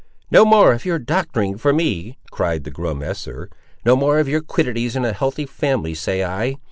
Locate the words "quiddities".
4.41-4.95